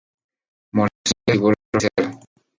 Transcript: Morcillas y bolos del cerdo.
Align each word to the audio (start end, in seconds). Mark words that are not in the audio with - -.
Morcillas 0.73 1.35
y 1.35 1.37
bolos 1.37 1.55
del 1.73 1.81
cerdo. 2.07 2.19